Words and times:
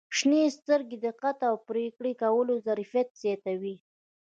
•شنې 0.17 0.41
سترګې 0.57 0.97
د 0.99 1.01
دقت 1.07 1.37
او 1.49 1.55
پرېکړې 1.69 2.13
کولو 2.23 2.53
ظرفیت 2.67 3.09
زیاتوي. 3.23 3.75